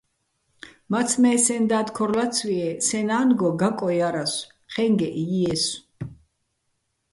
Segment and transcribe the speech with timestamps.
[0.91, 5.77] მაცმე́ სეჼ და́დ ქორ ლაცვიეჼ, სეჼ ნა́ნგო გაკო ჲარასო̆, ჴე́ნგეჸ ჲიესო̆.